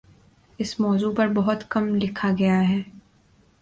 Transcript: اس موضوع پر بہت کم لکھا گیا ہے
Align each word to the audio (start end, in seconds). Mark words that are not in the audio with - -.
اس 0.59 0.79
موضوع 0.79 1.13
پر 1.15 1.27
بہت 1.35 1.69
کم 1.69 1.95
لکھا 1.95 2.31
گیا 2.39 2.59
ہے 2.69 2.81